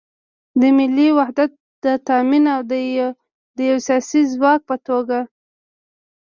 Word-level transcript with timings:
د 0.59 0.61
ملي 0.77 1.07
وحدت 1.17 1.51
د 1.83 1.85
تامین 2.07 2.45
او 2.55 2.61
د 3.57 3.59
یو 3.69 3.77
سیاسي 3.87 4.21
ځواک 4.33 4.59
په 4.69 4.75
توګه 4.87 5.19